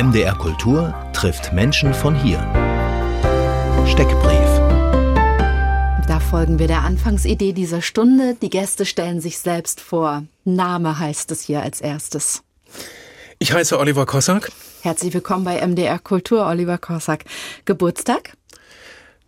[0.00, 2.38] MDR Kultur trifft Menschen von hier.
[3.86, 4.48] Steckbrief.
[6.08, 8.34] Da folgen wir der Anfangsidee dieser Stunde.
[8.40, 10.24] Die Gäste stellen sich selbst vor.
[10.46, 12.42] Name heißt es hier als erstes.
[13.38, 14.50] Ich heiße Oliver Kossack.
[14.80, 17.26] Herzlich willkommen bei MDR Kultur, Oliver Kossack.
[17.66, 18.38] Geburtstag?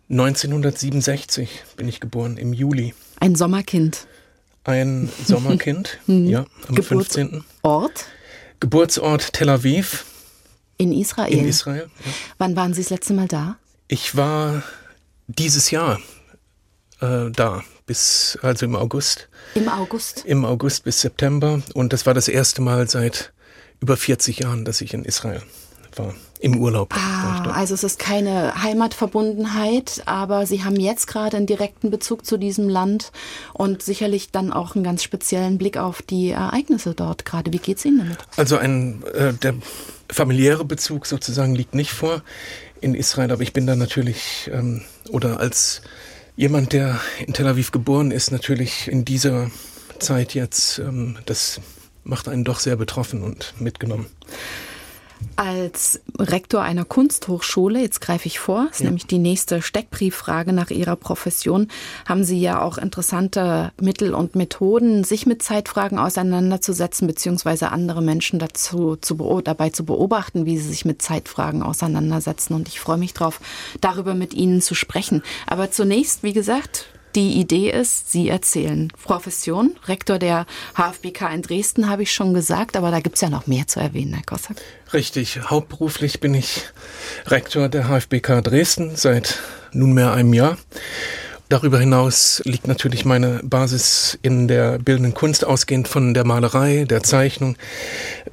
[0.09, 2.95] 1967 bin ich geboren, im Juli.
[3.19, 4.07] Ein Sommerkind.
[4.63, 7.43] Ein Sommerkind, ja, am Geburts 15.
[7.61, 8.07] Ort?
[8.59, 10.05] Geburtsort Tel Aviv
[10.77, 11.31] In Israel.
[11.31, 11.89] in Israel.
[12.05, 12.11] Ja.
[12.37, 13.57] Wann waren Sie das letzte Mal da?
[13.87, 14.63] Ich war
[15.27, 15.99] dieses Jahr
[16.99, 19.29] äh, da, bis, also im August.
[19.55, 20.23] Im August.
[20.25, 21.61] Im August bis September.
[21.73, 23.33] Und das war das erste Mal seit
[23.79, 25.41] über 40 Jahren, dass ich in Israel
[25.97, 26.13] war.
[26.39, 26.93] Im Urlaub.
[26.93, 32.37] Ah, also es ist keine Heimatverbundenheit, aber Sie haben jetzt gerade einen direkten Bezug zu
[32.37, 33.11] diesem Land
[33.53, 37.53] und sicherlich dann auch einen ganz speziellen Blick auf die Ereignisse dort gerade.
[37.53, 38.17] Wie geht's Ihnen damit?
[38.35, 39.55] Also ein äh, der
[40.11, 42.23] familiäre Bezug sozusagen liegt nicht vor
[42.81, 45.81] in Israel, aber ich bin da natürlich ähm, oder als
[46.35, 49.51] jemand, der in Tel Aviv geboren ist, natürlich in dieser
[49.99, 51.61] Zeit jetzt, ähm, das
[52.03, 54.07] macht einen doch sehr betroffen und mitgenommen.
[55.35, 60.95] Als Rektor einer Kunsthochschule, jetzt greife ich vor, ist nämlich die nächste Steckbrieffrage nach Ihrer
[60.95, 61.69] Profession,
[62.07, 68.39] haben Sie ja auch interessante Mittel und Methoden, sich mit Zeitfragen auseinanderzusetzen, beziehungsweise andere Menschen
[68.39, 72.53] dazu zu, dabei zu beobachten, wie sie sich mit Zeitfragen auseinandersetzen.
[72.53, 73.41] Und ich freue mich drauf,
[73.81, 75.23] darüber mit Ihnen zu sprechen.
[75.47, 78.91] Aber zunächst, wie gesagt, die Idee ist, Sie erzählen.
[79.03, 80.45] Profession, Rektor der
[80.75, 83.79] HFBK in Dresden, habe ich schon gesagt, aber da gibt es ja noch mehr zu
[83.79, 84.57] erwähnen, Herr Kossack.
[84.93, 86.63] Richtig, hauptberuflich bin ich
[87.27, 89.39] Rektor der HFBK Dresden seit
[89.71, 90.57] nunmehr einem Jahr.
[91.49, 97.03] Darüber hinaus liegt natürlich meine Basis in der bildenden Kunst, ausgehend von der Malerei, der
[97.03, 97.57] Zeichnung,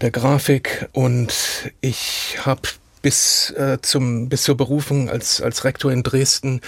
[0.01, 0.89] der Grafik.
[0.93, 1.35] Und
[1.83, 2.63] ich habe
[3.03, 6.61] bis, äh, zum, bis zur Berufung als, als Rektor in Dresden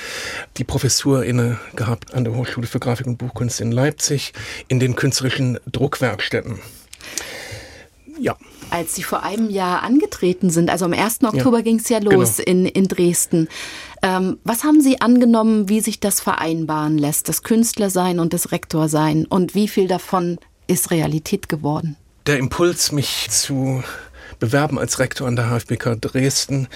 [0.56, 4.32] die Professur inne gehabt an der Hochschule für Grafik und Buchkunst in Leipzig
[4.68, 6.58] in den künstlerischen Druckwerkstätten.
[8.18, 8.36] Ja.
[8.70, 11.24] als Sie vor einem Jahr angetreten sind, also am 1.
[11.24, 12.48] Oktober ging es ja los Genau.
[12.50, 13.48] in, in Dresden.
[14.02, 19.26] Ähm, was haben Sie angenommen, wie sich das vereinbaren lässt, das Künstlersein und das Rektorsein?
[19.26, 21.96] Und wie viel davon ist Realität geworden?
[22.26, 23.82] Der Impuls, mich zu
[24.42, 26.66] bewerben als Rektor an der HFBK Dresden,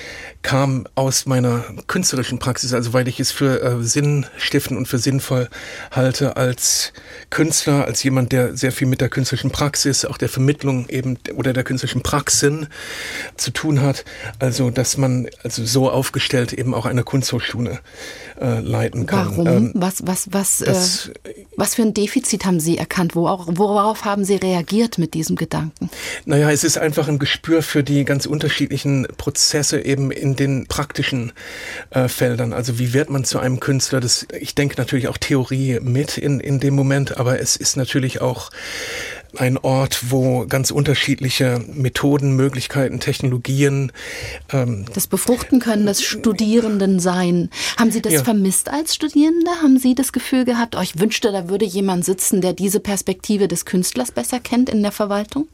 [0.43, 5.49] kam aus meiner künstlerischen Praxis, also weil ich es für äh, sinnstiftend und für sinnvoll
[5.91, 6.93] halte als
[7.29, 11.53] Künstler, als jemand, der sehr viel mit der künstlerischen Praxis, auch der Vermittlung eben oder
[11.53, 12.69] der künstlerischen Praxen
[13.37, 14.05] zu tun hat.
[14.39, 17.81] Also, dass man also so aufgestellt eben auch eine Kunsthochschule
[18.41, 19.31] äh, leiten kann.
[19.31, 19.47] Warum?
[19.47, 21.11] Ähm, was, was, was, äh, das-
[21.57, 23.15] was für ein Defizit haben Sie erkannt?
[23.17, 25.89] Wo auch, worauf haben Sie reagiert mit diesem Gedanken?
[26.25, 31.33] Naja, es ist einfach ein Gespür für die ganz unterschiedlichen Prozesse eben in den praktischen
[31.91, 32.53] äh, Feldern.
[32.53, 34.01] Also wie wird man zu einem Künstler?
[34.01, 38.21] Das, ich denke natürlich auch Theorie mit in, in dem Moment, aber es ist natürlich
[38.21, 38.51] auch
[39.39, 43.93] ein Ort, wo ganz unterschiedliche Methoden, Möglichkeiten, Technologien
[44.53, 47.51] ähm, Das Befruchten können des Studierenden sein.
[47.77, 48.25] Haben Sie das Ja.
[48.25, 49.51] vermisst als Studierende?
[49.63, 53.49] Haben Sie das Gefühl gehabt, oh, ich wünschte, da würde jemand sitzen, der diese Perspektive
[53.49, 55.49] des Künstlers besser kennt in der Verwaltung?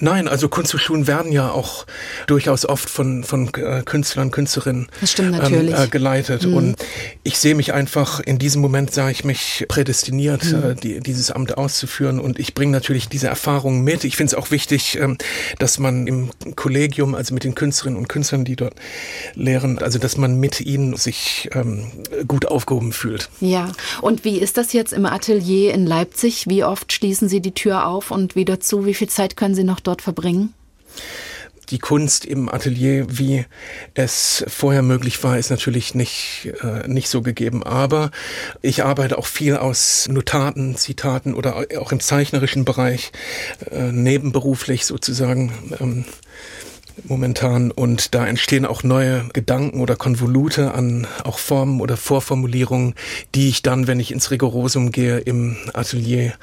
[0.00, 1.86] Nein, also Kunsthochschulen werden ja auch
[2.26, 5.74] durchaus oft von, von äh, Künstlern, Künstlerinnen Das stimmt natürlich.
[5.76, 5.82] Mhm.
[5.82, 6.44] äh, geleitet.
[6.46, 6.76] Und
[7.24, 10.62] ich sehe mich einfach, in diesem Moment sah ich mich prädestiniert, Mhm.
[10.62, 12.20] äh, die, dieses Amt auszuführen.
[12.20, 14.04] Und ich bringe natürlich diese Erfahrungen mit.
[14.04, 15.18] Ich finde es auch wichtig, ähm,
[15.58, 18.74] dass man im Kollegium, also mit den Künstlerinnen und Künstlern, die dort
[19.34, 21.86] lehren, also dass man mit ihnen sich ähm,
[22.26, 23.28] gut aufgehoben fühlt.
[23.40, 23.72] Ja.
[24.00, 26.46] Und wie ist das jetzt im Atelier in Leipzig?
[26.48, 28.86] Wie oft schließen Sie die Tür auf und wieder zu?
[28.86, 30.54] Wie viel Zeit können Sie noch dort verbringen?
[31.70, 33.44] die Kunst im Atelier, wie
[33.94, 37.62] es vorher möglich war, ist natürlich nicht, äh, nicht so gegeben.
[37.62, 38.10] Aber
[38.62, 43.12] ich arbeite auch viel aus Notaten, Zitaten oder auch im zeichnerischen Bereich,
[43.70, 45.52] äh, nebenberuflich sozusagen.
[45.80, 46.04] Ähm,
[47.04, 52.94] momentan und da entstehen auch neue Gedanken oder Konvolute an auch Formen oder Vorformulierungen,
[53.34, 56.34] die ich dann, wenn ich ins Rigorosum gehe, im Atelier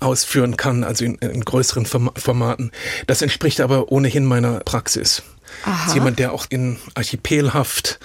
[0.00, 2.70] ausführen kann, also in, in größeren Form Formaten.
[3.06, 5.22] Das entspricht aber ohnehin meiner Praxis.
[5.64, 5.94] Aha.
[5.94, 7.98] Jemand, der auch in archipelhaft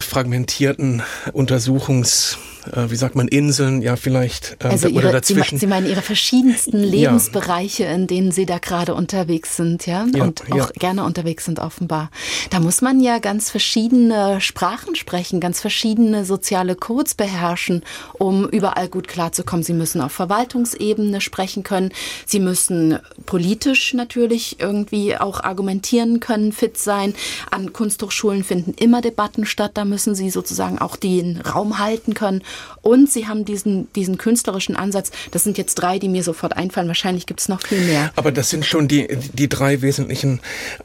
[0.00, 1.02] fragmentierten
[1.32, 2.38] Untersuchungs
[2.72, 5.58] äh, wie sagt man, Inseln, ja vielleicht äh, also ihre, oder dazwischen.
[5.58, 7.92] Sie, meinen Ihre verschiedensten Lebensbereiche, ja.
[7.92, 10.66] in denen Sie da gerade unterwegs sind, ja, ja und auch ja.
[10.78, 12.10] gerne unterwegs sind offenbar.
[12.50, 17.82] Da muss man ja ganz verschiedene Sprachen sprechen, ganz verschiedene soziale Codes beherrschen,
[18.14, 19.62] um überall gut klarzukommen.
[19.62, 21.92] Sie müssen auf Verwaltungsebene sprechen können.
[22.26, 27.14] Sie müssen politisch natürlich irgendwie auch argumentieren können, fit sein.
[27.50, 29.72] An Kunsthochschulen finden immer Debatten statt.
[29.74, 32.42] Da müssen Sie sozusagen auch den Raum halten können.
[32.82, 35.10] Und Sie haben diesen, diesen künstlerischen Ansatz.
[35.30, 36.88] Das sind jetzt drei, die mir sofort einfallen.
[36.88, 38.12] Wahrscheinlich gibt es noch viel mehr.
[38.16, 40.40] Aber das sind schon die, die drei wesentlichen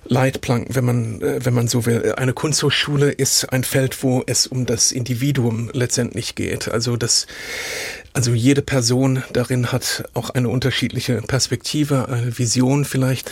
[0.06, 2.14] Leitplanken, wenn man, äh, wenn man so will.
[2.18, 6.68] Eine Kunsthochschule ist ein Feld, wo es um das Individuum letztendlich geht.
[6.68, 7.28] Also das
[8.14, 13.32] also jede Person darin hat auch eine unterschiedliche Perspektive, eine Vision vielleicht,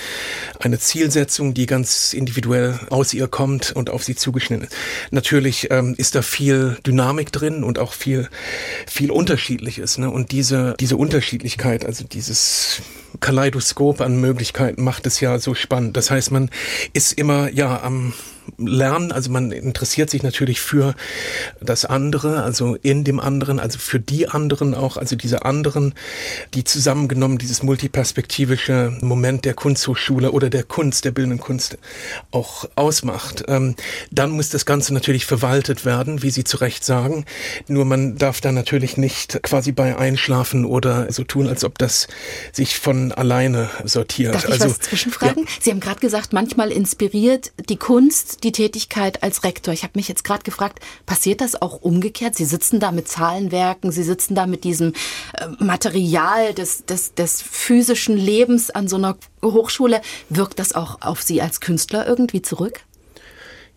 [0.59, 4.75] eine Zielsetzung, die ganz individuell aus ihr kommt und auf sie zugeschnitten ist.
[5.11, 8.27] Natürlich ähm, ist da viel Dynamik drin und auch viel,
[8.87, 9.99] viel Unterschiedliches.
[9.99, 10.09] Ne?
[10.09, 12.81] Und diese, diese Unterschiedlichkeit, also dieses
[13.19, 15.95] Kaleidoskop an Möglichkeiten macht es ja so spannend.
[15.95, 16.49] Das heißt, man
[16.93, 18.13] ist immer ja am
[18.57, 19.11] lernen.
[19.11, 20.95] Also man interessiert sich natürlich für
[21.59, 25.93] das andere, also in dem anderen, also für die anderen auch, also diese anderen,
[26.53, 31.77] die zusammengenommen dieses multiperspektivische Moment der Kunsthochschule oder der Kunst, der bildenden Kunst
[32.31, 33.43] auch ausmacht.
[33.47, 33.75] Ähm,
[34.11, 37.25] dann muss das Ganze natürlich verwaltet werden, wie Sie zu Recht sagen.
[37.67, 42.07] Nur man darf da natürlich nicht quasi bei einschlafen oder so tun, als ob das
[42.51, 44.35] sich von alleine sortiert.
[44.35, 45.43] Darf ich also, was zwischenfragen?
[45.43, 45.49] Ja.
[45.61, 49.73] Sie haben gerade gesagt, manchmal inspiriert die Kunst die Tätigkeit als Rektor.
[49.73, 52.35] Ich habe mich jetzt gerade gefragt, passiert das auch umgekehrt?
[52.35, 54.93] Sie sitzen da mit Zahlenwerken, Sie sitzen da mit diesem
[55.33, 60.01] äh, Material des, des, des physischen Lebens an so einer Hochschule.
[60.29, 62.81] Wirkt das auch auf Sie als Künstler irgendwie zurück?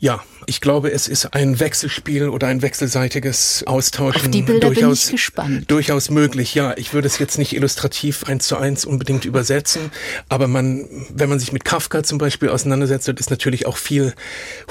[0.04, 4.20] Ja, ich glaube, es ist ein Wechselspiel oder ein wechselseitiges Austauschen.
[4.20, 5.70] Auf die Bilder durchaus, bin ich gespannt.
[5.70, 6.74] Durchaus möglich, ja.
[6.76, 9.90] Ich würde es jetzt nicht illustrativ eins zu eins unbedingt übersetzen,
[10.28, 14.12] aber man, wenn man sich mit Kafka zum Beispiel auseinandersetzt, ist natürlich auch viel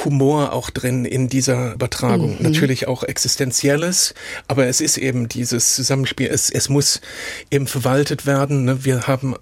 [0.06, 2.38] Humor auch drin in dieser Übertragung.
[2.38, 2.44] Mhm.
[2.44, 4.14] Natürlich auch Existenzielles,
[4.48, 6.28] aber es ist eben dieses Zusammenspiel.
[6.28, 7.02] Es, es muss
[7.50, 8.66] eben verwaltet werden.
[8.66, 8.86] Ne?
[8.86, 9.34] Wir haben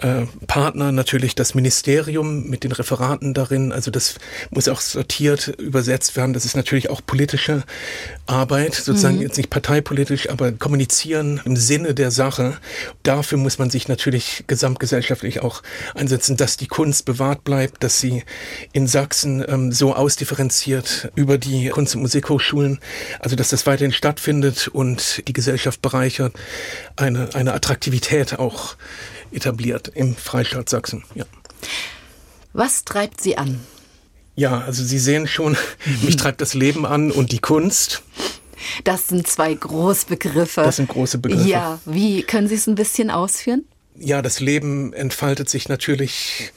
[0.00, 3.72] äh, Partner, natürlich das Ministerium mit den Referaten darin.
[3.72, 4.14] Also das
[4.50, 6.32] muss auch sortiert übersetzt werden.
[6.32, 7.64] Das ist natürlich auch politische
[8.26, 9.22] Arbeit, sozusagen mhm.
[9.22, 12.58] jetzt nicht parteipolitisch, aber kommunizieren im Sinne der Sache.
[13.02, 15.62] Dafür muss man sich natürlich gesamtgesellschaftlich auch
[15.94, 18.24] einsetzen, dass die Kunst bewahrt bleibt, dass sie
[18.72, 22.80] in Sachsen ähm, so ausdifferenziert über die Kunst- und Musikhochschulen,
[23.20, 26.34] also dass das weiterhin stattfindet und die Gesellschaft bereichert,
[26.96, 28.76] eine, eine Attraktivität auch
[29.32, 31.04] etabliert im Freistaat Sachsen.
[31.14, 31.24] Ja.
[32.52, 33.60] Was treibt Sie an?
[34.36, 35.56] Ja, also Sie sehen schon,
[36.02, 38.02] mich treibt das Leben an und die Kunst.
[38.84, 40.62] Das sind zwei Großbegriffe.
[40.62, 41.48] Das sind große Begriffe.
[41.48, 43.64] Ja, wie können Sie es ein bisschen ausführen?
[43.96, 46.52] Ja, das Leben entfaltet sich natürlich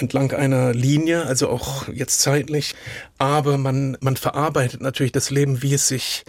[0.00, 2.74] entlang einer Linie, also auch jetzt zeitlich,
[3.18, 6.24] aber man, man verarbeitet natürlich das Leben, wie es sich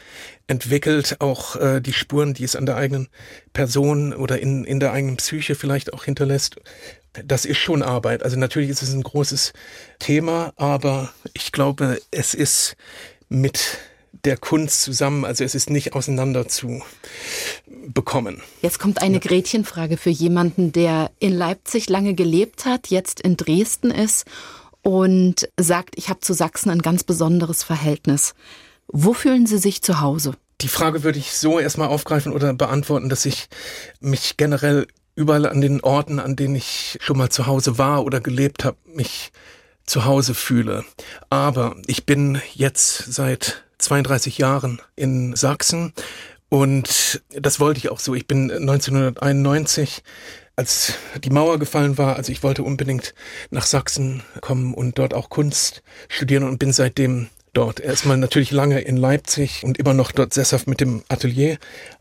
[0.48, 3.10] entwickelt, auch äh, die Spuren, die es an der eigenen
[3.54, 6.60] Person oder in, in der eigenen Psyche vielleicht auch hinterlässt
[7.26, 8.24] das ist schon Arbeit.
[8.24, 9.54] Also natürlich ist es ein großes
[10.00, 12.76] Thema, aber ich glaube, es ist
[13.30, 13.80] mit
[14.26, 16.82] der Kunst zusammen, also es ist nicht auseinander zu
[17.88, 18.42] bekommen.
[18.62, 23.92] Jetzt kommt eine Gretchenfrage für jemanden, der in Leipzig lange gelebt hat, jetzt in Dresden
[23.92, 24.26] ist
[24.82, 28.34] und sagt, ich habe zu Sachsen ein ganz besonderes Verhältnis.
[28.88, 30.34] Wo fühlen Sie sich zu Hause?
[30.62, 33.48] Die Frage würde ich so erstmal aufgreifen oder beantworten, dass ich
[34.02, 34.88] mich generell
[35.20, 38.78] überall an den Orten, an denen ich schon mal zu Hause war oder gelebt habe,
[38.86, 39.34] mich
[39.86, 40.86] zu Hause fühle.
[41.30, 45.94] Aber ich bin jetzt seit 32 Jahren in Sachsen
[46.48, 48.16] und das wollte ich auch so.
[48.16, 50.04] Ich bin 1991
[50.56, 50.94] als
[51.24, 53.14] die Mauer gefallen war, also ich wollte unbedingt
[53.50, 57.80] nach Sachsen kommen und dort auch Kunst studieren und bin seitdem dort.
[57.80, 61.58] Erstmal natürlich lange in Leipzig und immer noch dort sesshaft mit dem Atelier,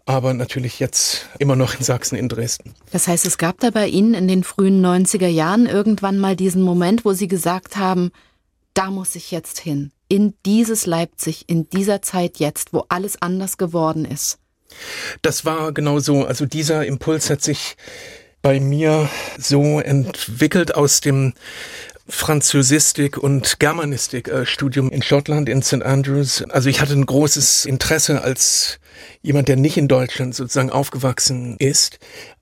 [0.07, 2.75] aber natürlich jetzt immer noch in Sachsen, in Dresden.
[2.93, 6.63] Das heißt, es gab da bei Ihnen in den frühen 90er Jahren irgendwann mal diesen
[6.63, 8.11] Moment, wo Sie gesagt haben,
[8.75, 9.93] da muss ich jetzt hin.
[10.09, 14.39] In dieses Leipzig, in dieser Zeit jetzt, wo alles anders geworden ist.
[15.23, 16.25] Das war genau so.
[16.25, 17.77] Also dieser Impuls hat sich
[18.43, 21.35] bei mir so entwickelt aus dem
[22.09, 25.83] Französistik und Germanistik äh, Studium in Schottland, in St.
[25.83, 26.43] Andrews.
[26.49, 28.81] Also ich hatte ein großes Interesse als
[29.21, 31.99] jemand, der nicht in Deutschland sozusagen aufgewachsen ist,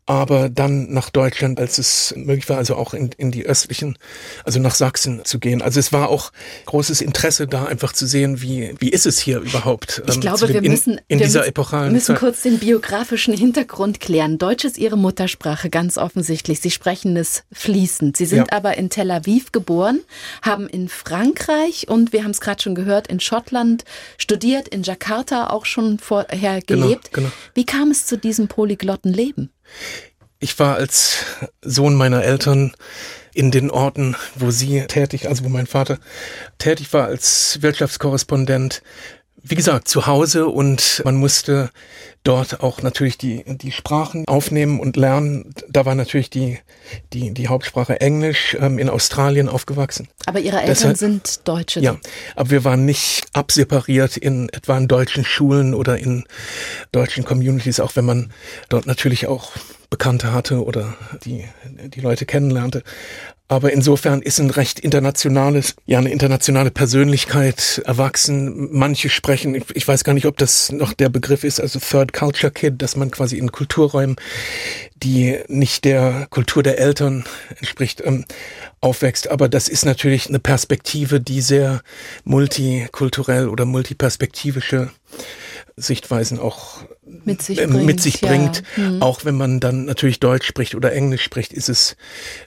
[0.07, 3.99] aber dann nach Deutschland, als es möglich war, also auch in, in die östlichen,
[4.45, 5.63] also nach Sachsen zu gehen.
[5.63, 6.31] Also es war auch
[6.67, 10.03] großes Interesse da, einfach zu sehen, wie, wie ist es hier überhaupt.
[10.07, 12.19] Ich ähm, glaube, wir müssen, in, in wir dieser müssen, müssen Zeit.
[12.21, 14.39] kurz den biografischen Hintergrund klären.
[14.39, 16.61] Deutsch ist Ihre Muttersprache, ganz offensichtlich.
[16.61, 18.17] Sie sprechen es fließend.
[18.17, 18.47] Sie sind Ja.
[18.53, 20.01] aber in Tel Aviv geboren,
[20.43, 23.85] haben in Frankreich und wir haben es gerade schon gehört, in Schottland
[24.19, 27.13] studiert, in Jakarta auch schon vorher Genau, gelebt.
[27.13, 27.31] genau.
[27.55, 29.51] Wie kam es zu diesem polyglotten Leben?
[30.39, 31.25] Ich war als
[31.63, 32.75] Sohn meiner Eltern
[33.33, 35.99] in den Orten, wo sie tätig, also wo mein Vater
[36.59, 38.83] tätig war als Wirtschaftskorrespondent,
[39.49, 41.71] wie gesagt, zu Hause und man musste
[42.25, 45.55] dort auch natürlich die, die Sprachen aufnehmen und lernen.
[45.69, 46.59] Da war natürlich die,
[47.13, 50.09] die, die Hauptsprache Englisch, ähm, in Australien aufgewachsen.
[50.27, 51.81] Aber Ihre Eltern Deshalb- sind Deutsche.
[51.81, 51.97] Ja,
[52.35, 56.25] aber wir waren nicht absepariert in etwa in deutschen Schulen oder in
[56.91, 58.33] deutschen Communities, auch wenn man
[58.69, 59.53] dort natürlich auch
[59.89, 61.45] Bekannte hatte oder die,
[61.95, 62.83] die Leute kennenlernte.
[63.49, 68.71] Aber insofern ist ein recht internationales, ja, eine internationale Persönlichkeit erwachsen.
[68.73, 72.53] Manche sprechen, ich, weiß gar nicht, ob das noch der Begriff ist, also Third Culture
[72.53, 74.17] Kid, dass man quasi in Kulturräumen,
[74.97, 77.25] die nicht der Kultur der Eltern
[77.59, 78.25] entspricht, ähm,
[78.81, 79.31] aufwächst.
[79.31, 81.83] Aber das ist natürlich eine Perspektive, die sehr
[82.25, 84.91] multikulturell oder multiperspektivische
[85.79, 88.29] Sichtweisen auch Mit sich bringt, mit sich ja.
[88.29, 88.63] bringt.
[88.77, 89.03] Hm.
[89.03, 91.97] Auch wenn man dann natürlich Deutsch spricht oder Englisch spricht, ist es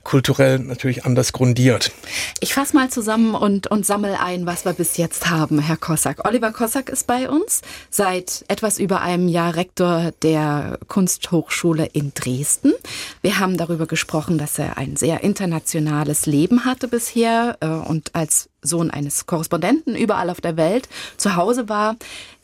[0.04, 1.92] kulturell natürlich anders grundiert.
[2.40, 6.28] Ich fasse mal zusammen und, und sammel ein, was wir bis jetzt haben, Herr Kossack.
[6.28, 12.74] Oliver Kossack ist bei uns, seit etwas über einem Jahr Rektor der Kunsthochschule in Dresden.
[13.22, 18.50] Wir haben darüber gesprochen, dass er ein sehr internationales Leben hatte bisher äh, und als
[18.62, 21.96] Sohn eines Korrespondenten überall auf der Welt zu Hause war.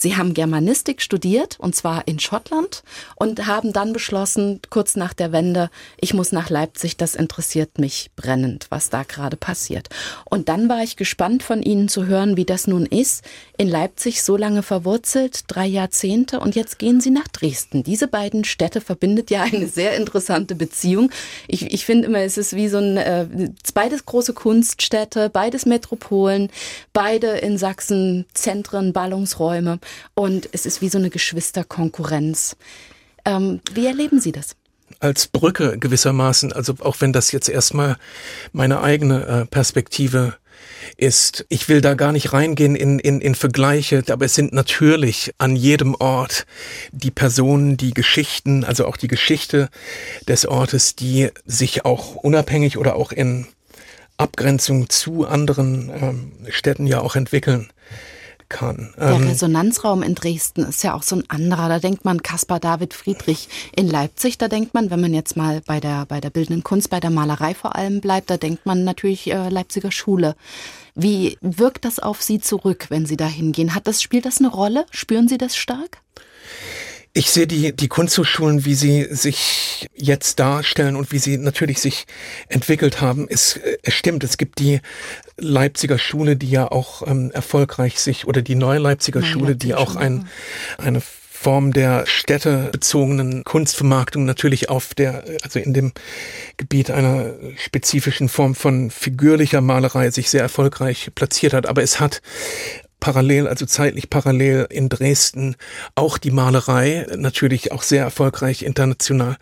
[0.05, 2.83] Sie haben Germanistik studiert und zwar in Schottland
[3.15, 8.11] und haben dann beschlossen, kurz nach der Wende, ich muss nach Leipzig, das interessiert mich
[8.15, 9.89] brennend, was da gerade passiert.
[10.25, 13.23] Und dann war ich gespannt von Ihnen zu hören, wie das nun ist,
[13.57, 17.81] in Leipzig so lange verwurzelt, drei Jahrzehnte und jetzt gehen Sie nach Dresden.
[17.81, 21.09] Diese beiden Städte verbindet ja eine sehr interessante Beziehung.
[21.47, 23.25] Ich, ich finde immer, es ist wie so ein, äh,
[23.73, 26.51] beides große Kunststädte, beides Metropolen,
[26.93, 29.79] beide in Sachsen Zentren, Ballungsräume
[30.13, 32.55] und es ist wie so eine Geschwisterkonkurrenz.
[33.25, 34.55] Ähm, wie erleben Sie das?
[34.99, 37.97] als Brücke gewissermaßen, also auch wenn das jetzt erstmal
[38.53, 40.35] meine eigene äh, Perspektive
[40.97, 41.45] ist.
[41.49, 45.55] Ich will da gar nicht reingehen in, in, in Vergleiche, aber es sind natürlich an
[45.55, 46.45] jedem Ort
[46.91, 49.69] die Personen, die Geschichten, also auch die Geschichte
[50.27, 53.47] des Ortes, die sich auch unabhängig oder auch in
[54.17, 57.69] Abgrenzung zu anderen ähm, Städten ja auch entwickeln
[58.49, 58.93] kann.
[58.97, 61.69] Der Ähm, Resonanzraum in Dresden ist ja auch so ein anderer.
[61.69, 63.49] Da denkt man Caspar David Friedrich.
[63.75, 66.89] In Leipzig, da denkt man, wenn man jetzt mal bei der, bei der bildenden Kunst,
[66.89, 70.35] bei der Malerei vor allem bleibt, da denkt man natürlich äh, Leipziger Schule.
[70.95, 73.75] Wie wirkt das auf Sie zurück, wenn Sie da hingehen?
[73.75, 74.85] Hat das, spielt das eine Rolle?
[74.91, 75.99] Spüren Sie das stark?
[77.17, 82.07] Ich sehe die, die Kunsthochschulen, wie sie sich jetzt darstellen und wie sie natürlich sich
[82.49, 83.27] entwickelt haben.
[83.29, 84.81] Es, äh, es stimmt, es gibt die
[85.37, 89.69] Leipziger Schule, die ja auch ähm, erfolgreich sich, oder die neue Leipziger Neue Schule, die
[89.69, 90.29] Leipziger auch Schule, ein,
[90.77, 95.93] eine Form der städtebezogenen Kunstvermarktung natürlich auf der, also in dem
[96.57, 101.65] Gebiet einer spezifischen Form von figürlicher Malerei sich sehr erfolgreich platziert hat.
[101.65, 102.21] Aber es hat
[103.05, 105.57] parallel, also zeitlich parallel in Dresden
[105.93, 109.37] auch die Malerei natürlich auch sehr erfolgreich international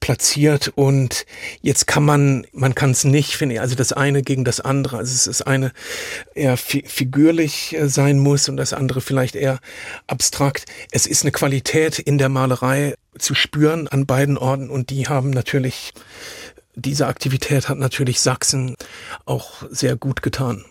[0.00, 1.24] platziert und
[1.62, 4.96] jetzt kann man, man kann es nicht, finde ich, also das eine gegen das andere,
[4.96, 5.70] also es ist eine
[6.34, 9.60] eher fi figürlich äh, sein muss und das andere vielleicht eher
[10.08, 10.64] abstrakt.
[10.90, 15.30] Es ist eine Qualität in der Malerei zu spüren an beiden Orten und die haben
[15.30, 15.92] natürlich
[16.74, 18.74] diese Aktivität hat natürlich Sachsen
[19.24, 20.64] auch sehr gut getan.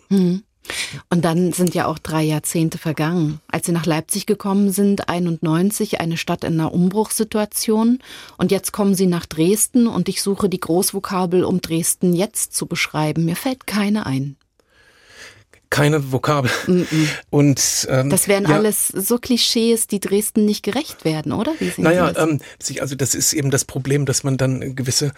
[1.10, 3.40] Und dann sind ja auch drei Jahrzehnte vergangen.
[3.48, 8.00] Als Sie nach Leipzig gekommen sind, 91, eine Stadt in einer Umbruchssituation.
[8.38, 12.66] Und jetzt kommen Sie nach Dresden und ich suche die Großvokabel, um Dresden jetzt zu
[12.66, 13.26] beschreiben.
[13.26, 14.38] Mir fällt keine ein.
[15.74, 16.52] Keine Vokabel.
[17.32, 21.52] Und ähm, Das wären ja, alles so Klischees, die Dresden nicht gerecht werden, oder?
[21.78, 22.40] Naja, ähm,
[22.80, 25.14] also das ist eben das Problem, dass man dann gewisse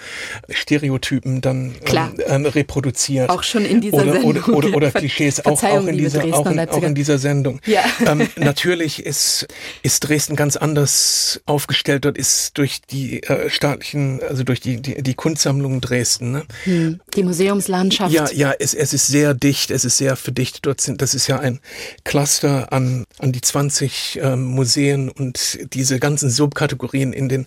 [0.49, 3.31] Stereotypen dann ähm, ähm, reproduziert.
[3.31, 4.31] Auch schon in dieser oder, Sendung.
[4.31, 7.59] Oder, oder, oder Klischees, auch, auch, in dieser, auch, in, auch in dieser Sendung.
[7.65, 7.81] Ja.
[8.05, 9.47] Ähm, natürlich ist,
[9.83, 12.05] ist Dresden ganz anders aufgestellt.
[12.05, 16.43] Dort ist durch die äh, staatlichen, also durch die, die, die Kunstsammlungen Dresden, ne?
[16.63, 18.13] Hm, Die Museumslandschaft.
[18.13, 20.44] Ja, ja, es, es ist sehr dicht, es ist sehr verdichtet.
[20.53, 21.59] Dort sind, das ist ja ein
[22.03, 27.45] Cluster an an die 20 äh, Museen und diese ganzen Subkategorien in den,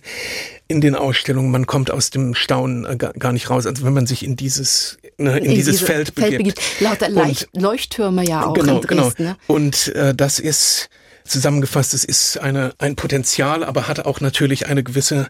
[0.67, 1.51] in den Ausstellungen.
[1.51, 4.97] Man kommt aus dem Staunen äh, gar nicht raus, also wenn man sich in dieses,
[5.17, 6.55] ne, in, in dieses diese Feld, Feld begibt.
[6.55, 6.81] begibt.
[6.81, 9.03] Lauter Leicht Leuchttürme ja auch genau, in genau.
[9.03, 9.23] Dresden.
[9.23, 9.29] Genau.
[9.29, 9.37] Ne?
[9.47, 10.89] Und äh, das ist
[11.29, 15.27] zusammengefasst, es ist eine, ein Potenzial, aber hat auch natürlich eine gewisse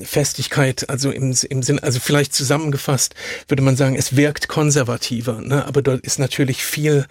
[0.00, 3.14] Festigkeit, also im, im Sinn, also vielleicht zusammengefasst
[3.48, 5.66] würde man sagen, es wirkt konservativer, ne?
[5.66, 7.06] aber dort ist natürlich viel,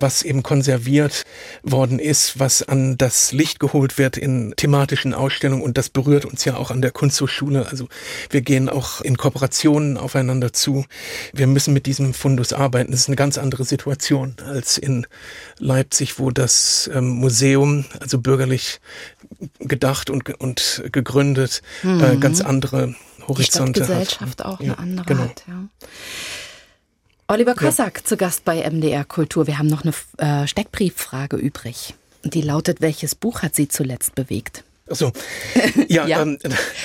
[0.00, 1.24] was eben konserviert
[1.62, 6.44] worden ist, was an das Licht geholt wird in thematischen Ausstellungen und das berührt uns
[6.44, 7.66] ja auch an der Kunsthochschule.
[7.68, 7.88] Also
[8.30, 10.84] wir gehen auch in Kooperationen aufeinander zu.
[11.32, 12.92] Wir müssen mit diesem Fundus arbeiten.
[12.92, 15.06] Das ist eine ganz andere Situation als in
[15.58, 18.80] Leipzig, wo das ähm, Museum also bürgerlich
[19.58, 22.04] gedacht und, und gegründet, äh, mhm.
[22.04, 22.94] äh, ganz andere
[23.26, 24.46] Horizonte Die Gesellschaft hat.
[24.46, 25.22] auch ja, eine andere genau.
[25.22, 25.44] hat.
[25.46, 25.68] Ja.
[27.28, 28.04] Oliver Kossack ja.
[28.04, 29.46] zu Gast bei MDR Kultur.
[29.46, 31.94] Wir haben noch eine äh, Steckbrieffrage übrig.
[32.24, 34.64] Die lautet, welches Buch hat Sie zuletzt bewegt?
[34.88, 35.12] So,
[35.88, 36.22] ja, ja.
[36.22, 36.38] Ähm,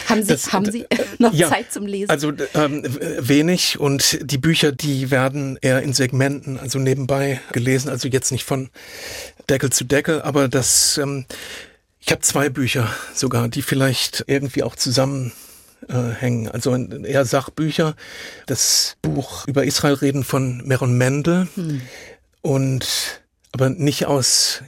[0.07, 0.85] haben Sie, das, haben Sie
[1.17, 2.09] noch ja, Zeit zum Lesen?
[2.09, 2.83] Also ähm,
[3.19, 8.45] wenig und die Bücher, die werden eher in Segmenten, also nebenbei gelesen, also jetzt nicht
[8.45, 8.69] von
[9.49, 11.25] Deckel zu Deckel, aber das, ähm,
[11.99, 15.31] ich habe zwei Bücher sogar, die vielleicht irgendwie auch zusammen
[15.87, 16.49] äh, hängen.
[16.49, 17.95] Also eher Sachbücher.
[18.45, 21.81] Das Buch über Israel reden von Meron Mendel hm.
[22.41, 24.63] und aber nicht aus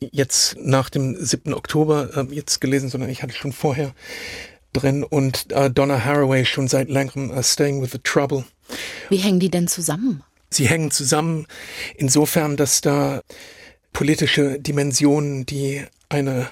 [0.00, 1.54] jetzt nach dem 7.
[1.54, 3.94] Oktober äh, jetzt gelesen, sondern ich hatte schon vorher
[4.72, 8.44] drin und äh, Donna Haraway schon seit längerem uh, Staying with the Trouble.
[9.08, 10.22] Wie hängen die denn zusammen?
[10.50, 11.46] Sie hängen zusammen
[11.96, 13.22] insofern, dass da
[13.92, 16.48] politische Dimensionen, die eine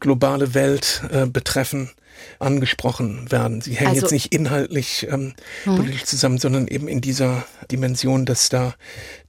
[0.00, 1.90] globale Welt äh, betreffen,
[2.38, 3.60] angesprochen werden.
[3.60, 5.76] Sie hängen also, jetzt nicht inhaltlich ähm, hm.
[5.76, 8.74] politisch zusammen, sondern eben in dieser Dimension, dass da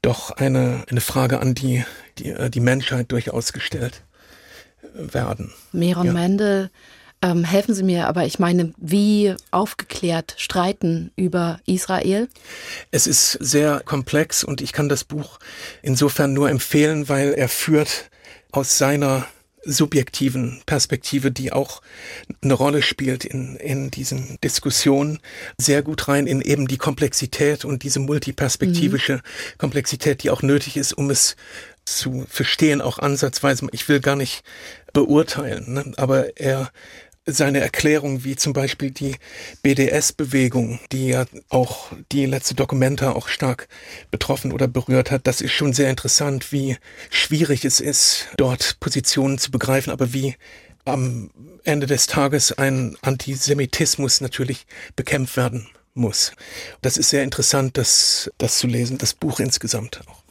[0.02, 1.84] doch eine, eine Frage an die,
[2.18, 4.04] die, äh, die Menschheit durchaus gestellt
[4.82, 5.52] äh, werden.
[5.72, 6.14] Meron ja.
[6.14, 6.70] Mendel,
[7.22, 12.28] ähm, helfen Sie mir, aber ich meine, wie aufgeklärt streiten über Israel?
[12.90, 15.40] Es ist sehr komplex und ich kann das Buch
[15.82, 18.10] insofern nur empfehlen, weil er führt
[18.52, 19.28] aus seiner
[19.64, 21.82] subjektiven Perspektive, die auch
[22.42, 25.20] eine Rolle spielt in, in diesen Diskussionen,
[25.58, 29.22] sehr gut rein in eben die Komplexität und diese multiperspektivische mhm.
[29.60, 31.36] Komplexität, die auch nötig ist, um es
[31.86, 33.68] zu verstehen, auch ansatzweise.
[33.72, 34.44] Ich will gar nicht
[34.94, 35.94] beurteilen, ne?
[35.98, 36.72] aber er
[37.26, 39.16] seine Erklärung, wie zum Beispiel die
[39.62, 43.68] BDS-Bewegung, die ja auch die letzte Dokumenta auch stark
[44.10, 46.78] betroffen oder berührt hat, das ist schon sehr interessant, wie
[47.10, 50.36] schwierig es ist, dort Positionen zu begreifen, aber wie
[50.84, 51.30] am
[51.64, 56.32] Ende des Tages ein Antisemitismus natürlich bekämpft werden muss.
[56.82, 60.24] Das ist sehr interessant, das, das zu lesen, das Buch insgesamt auch.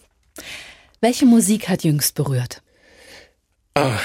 [1.00, 2.62] Welche Musik hat jüngst berührt?
[3.74, 4.00] Ah,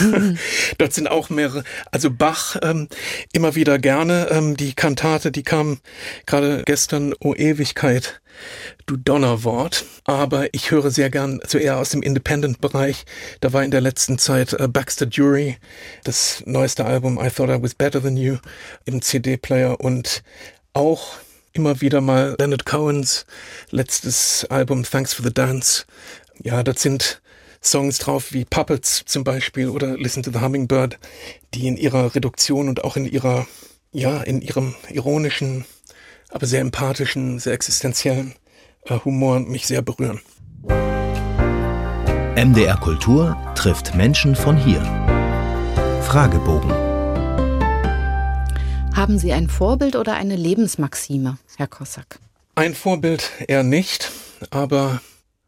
[0.78, 1.64] dort sind auch mehrere.
[1.90, 2.88] Also Bach ähm,
[3.32, 4.28] immer wieder gerne.
[4.30, 5.80] Ähm, die Kantate, die kam
[6.24, 8.22] gerade gestern, O Ewigkeit,
[8.86, 9.84] du Donnerwort.
[10.04, 13.04] Aber ich höre sehr gern, also eher aus dem Independent-Bereich.
[13.40, 15.58] Da war in der letzten Zeit äh, Baxter Jury,
[16.04, 18.38] das neueste Album I Thought I Was Better Than You
[18.86, 20.22] im CD-Player und
[20.72, 21.18] auch
[21.52, 23.26] immer wieder mal Leonard Cohens
[23.70, 25.84] letztes Album Thanks for the Dance.
[26.42, 27.21] Ja, das sind
[27.62, 30.98] Songs drauf wie Puppets zum Beispiel oder Listen to the Hummingbird,
[31.54, 33.46] die in ihrer Reduktion und auch in ihrer,
[33.92, 35.64] ja, in ihrem ironischen,
[36.30, 38.34] aber sehr empathischen, sehr existenziellen
[38.84, 40.20] äh, Humor mich sehr berühren.
[42.34, 44.80] MDR Kultur trifft Menschen von hier.
[46.02, 46.72] Fragebogen.
[48.94, 52.18] Haben Sie ein Vorbild oder eine Lebensmaxime, Herr Kossack?
[52.54, 54.10] Ein Vorbild eher nicht,
[54.50, 55.00] aber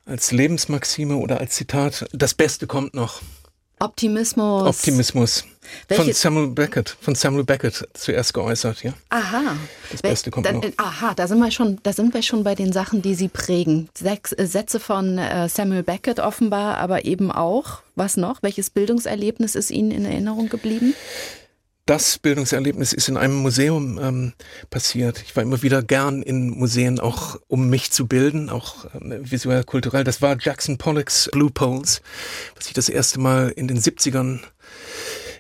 [0.06, 3.22] als Lebensmaxime oder als Zitat, das Beste kommt noch.
[3.80, 4.66] Optimismus.
[4.66, 5.44] Optimismus.
[5.88, 6.04] Welche?
[6.04, 8.92] Von Samuel Beckett, von Samuel Beckett zuerst geäußert, ja.
[9.10, 9.56] Aha.
[9.90, 10.64] Das Beste kommt da, noch.
[10.76, 13.88] Aha, da sind wir schon, da sind wir schon bei den Sachen, die Sie prägen.
[13.96, 18.42] Sechs äh, Sätze von äh, Samuel Beckett offenbar, aber eben auch, was noch?
[18.42, 20.94] Welches Bildungserlebnis ist Ihnen in Erinnerung geblieben?
[21.86, 24.32] Das Bildungserlebnis ist in einem Museum ähm,
[24.70, 25.22] passiert.
[25.22, 29.64] Ich war immer wieder gern in Museen, auch um mich zu bilden, auch äh, visuell,
[29.64, 30.04] kulturell.
[30.04, 32.00] Das war Jackson Pollocks Blue Poles,
[32.56, 34.40] was ich das erste Mal in den 70ern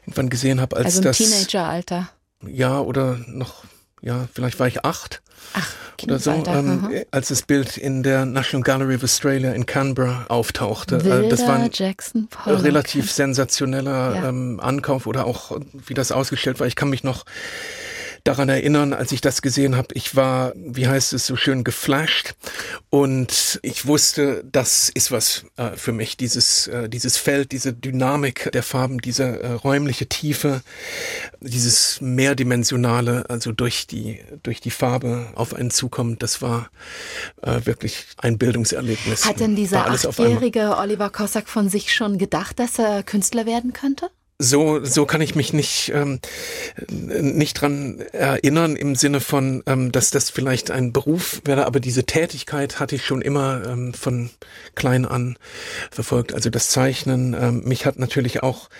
[0.02, 0.76] irgendwann gesehen habe.
[0.76, 2.10] Als also im Teenageralter.
[2.46, 3.64] Ja, oder noch,
[4.02, 5.22] ja, vielleicht war ich acht.
[5.52, 10.26] Ach, oder so, ähm, als das Bild in der National Gallery of Australia in Canberra
[10.28, 10.96] auftauchte.
[10.96, 14.28] Äh, Wilder das war ein Jackson relativ sensationeller ja.
[14.28, 16.66] ähm, Ankauf oder auch wie das ausgestellt war.
[16.66, 17.24] Ich kann mich noch
[18.24, 22.34] daran erinnern, als ich das gesehen habe, ich war, wie heißt es so schön, geflasht
[22.88, 28.50] Und ich wusste, das ist was äh, für mich, dieses, äh, dieses Feld, diese Dynamik
[28.52, 30.62] der Farben, diese äh, räumliche Tiefe,
[31.40, 36.70] dieses mehrdimensionale, also durch die, durch die Farbe auf einen zukommt, das war
[37.42, 39.26] äh, wirklich ein Bildungserlebnis.
[39.26, 44.10] Hat denn dieser achtjährige Oliver Kossack von sich schon gedacht, dass er Künstler werden könnte?
[44.38, 46.18] So, so kann ich mich nicht, ähm,
[46.90, 52.04] nicht dran erinnern im Sinne von, ähm, dass das vielleicht ein Beruf wäre, aber diese
[52.04, 54.30] Tätigkeit hatte ich schon immer ähm, von
[54.74, 55.36] klein an
[55.90, 56.34] verfolgt.
[56.34, 57.36] Also das Zeichnen.
[57.38, 58.70] Ähm, mich hat natürlich auch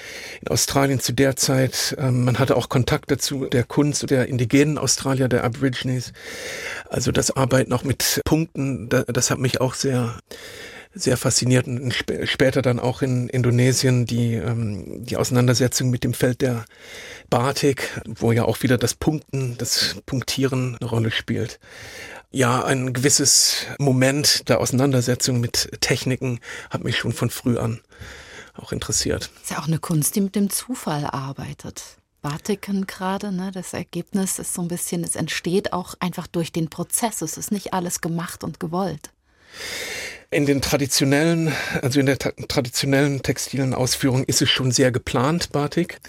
[0.40, 4.76] in Australien zu der Zeit, ähm, man hatte auch Kontakt dazu, der Kunst der indigenen
[4.76, 6.12] Australier, der Aborigines.
[6.88, 10.16] Also das Arbeiten auch mit Punkten, das hat mich auch sehr
[10.94, 16.14] sehr fasziniert und sp später dann auch in Indonesien die, ähm, die Auseinandersetzung mit dem
[16.14, 16.64] Feld der
[17.30, 21.58] Batik, wo ja auch wieder das Punkten, das Punktieren eine Rolle spielt.
[22.30, 27.80] Ja, ein gewisses Moment der Auseinandersetzung mit Techniken hat mich schon von früh an
[28.54, 29.30] auch interessiert.
[29.42, 31.82] Ist ja auch eine Kunst, die mit dem Zufall arbeitet.
[32.22, 33.50] Batiken gerade, ne?
[33.52, 37.20] das Ergebnis ist so ein bisschen, es entsteht auch einfach durch den Prozess.
[37.20, 39.10] Es ist nicht alles gemacht und gewollt.
[40.34, 46.00] In den traditionellen, also in der traditionellen textilen Ausführung ist es schon sehr geplant, Batik,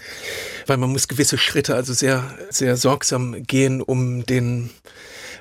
[0.66, 4.70] weil man muss gewisse Schritte also sehr, sehr sorgsam gehen, um den,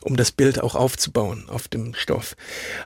[0.04, 2.36] um das Bild auch aufzubauen auf dem Stoff.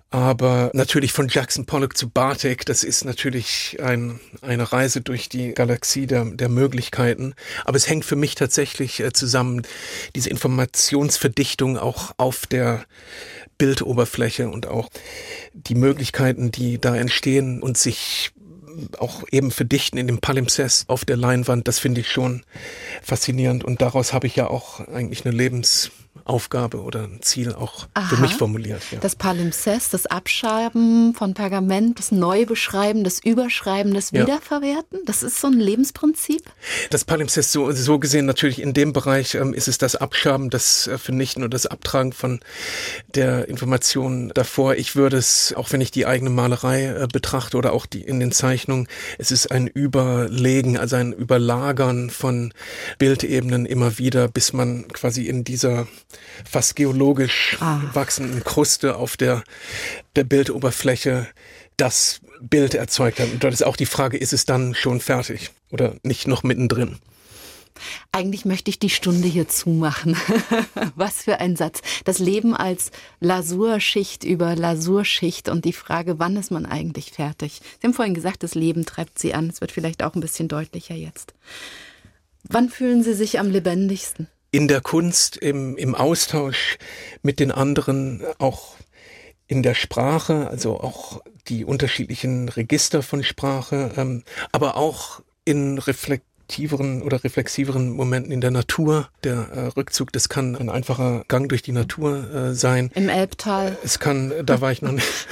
[0.10, 5.54] Aber natürlich von Jackson Pollock zu Bartek, das ist natürlich ein, eine Reise durch die
[5.54, 7.34] Galaxie der, der Möglichkeiten.
[7.66, 9.64] Aber es hängt für mich tatsächlich äh, zusammen,
[10.16, 12.86] diese Informationsverdichtung auch auf der
[13.60, 14.90] Bildoberfläche und auch
[15.54, 18.32] die Möglichkeiten, die da entstehen und sich
[18.98, 22.44] auch eben verdichten in dem Palimpsest auf der Leinwand, das finde ich schon
[23.04, 23.64] faszinierend.
[23.64, 25.92] Und daraus habe ich ja auch eigentlich eine Lebens,
[26.30, 28.08] Aufgabe oder ein Ziel auch Aha.
[28.08, 28.82] für mich formuliert.
[28.92, 29.00] Ja.
[29.00, 35.48] Das Palimpsest, das Abschreiben von Pergament, das Neubeschreiben, das Überschreiben, das Wiederverwerten, das ist so
[35.48, 36.44] ein Lebensprinzip?
[36.92, 40.88] Das Palimpsest, so, so gesehen natürlich in dem Bereich ähm, ist es das Abschaben, das
[40.88, 42.40] äh, Vernichten und das Abtragen von
[43.16, 44.76] der Information davor.
[44.76, 48.20] Ich würde es, auch wenn ich die eigene Malerei äh, betrachte oder auch die in
[48.20, 52.54] den Zeichnungen, es ist ein Überlegen, also ein Überlagern von
[53.00, 55.88] Bildebenen immer wieder, bis man quasi in dieser
[56.50, 57.82] fast geologisch ah.
[57.94, 59.44] wachsenden Kruste auf der,
[60.16, 61.28] der Bildoberfläche
[61.78, 63.32] das Bild erzeugt hat.
[63.32, 67.00] Und dort ist auch die Frage, ist es dann schon fertig oder nicht noch mittendrin?
[68.12, 70.18] Eigentlich möchte ich die Stunde hier zumachen.
[70.96, 71.82] Was für ein Satz.
[72.04, 77.62] Das Leben als Lasurschicht über Lasurschicht und die Frage, wann ist man eigentlich fertig?
[77.80, 79.50] Sie haben vorhin gesagt, das Leben treibt Sie an.
[79.50, 81.34] Es wird vielleicht auch ein bisschen deutlicher jetzt.
[82.44, 84.28] Wann fühlen Sie sich am lebendigsten?
[84.52, 86.78] In der Kunst, im, im Austausch
[87.22, 88.76] mit den anderen, auch
[89.48, 97.02] in der Sprache, also auch die unterschiedlichen Register von Sprache, ähm, aber auch in reflektiveren
[97.02, 99.10] oder reflexiveren Momenten in der Natur.
[99.24, 102.92] Der äh, Rückzug, das kann ein einfacher Gang durch die Natur äh, sein.
[102.94, 103.78] Im Elbtal.
[103.84, 105.28] Es kann, da war ich noch nicht.